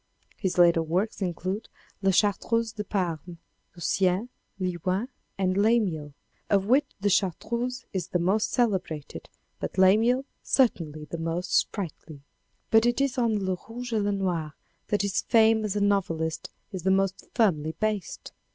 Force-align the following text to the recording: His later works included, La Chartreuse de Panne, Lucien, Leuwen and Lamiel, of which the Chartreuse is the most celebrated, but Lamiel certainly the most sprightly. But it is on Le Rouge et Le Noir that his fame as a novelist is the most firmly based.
His 0.35 0.57
later 0.57 0.81
works 0.81 1.21
included, 1.21 1.69
La 2.01 2.09
Chartreuse 2.09 2.71
de 2.71 2.83
Panne, 2.83 3.37
Lucien, 3.75 4.29
Leuwen 4.59 5.09
and 5.37 5.55
Lamiel, 5.55 6.15
of 6.49 6.65
which 6.65 6.87
the 6.99 7.07
Chartreuse 7.11 7.85
is 7.93 8.07
the 8.07 8.17
most 8.17 8.49
celebrated, 8.51 9.29
but 9.59 9.77
Lamiel 9.77 10.25
certainly 10.41 11.05
the 11.05 11.19
most 11.19 11.53
sprightly. 11.55 12.23
But 12.71 12.87
it 12.87 12.99
is 12.99 13.19
on 13.19 13.45
Le 13.45 13.55
Rouge 13.69 13.93
et 13.93 13.99
Le 14.01 14.11
Noir 14.11 14.55
that 14.87 15.03
his 15.03 15.21
fame 15.21 15.63
as 15.63 15.75
a 15.75 15.81
novelist 15.81 16.49
is 16.71 16.81
the 16.81 16.89
most 16.89 17.27
firmly 17.35 17.75
based. 17.79 18.31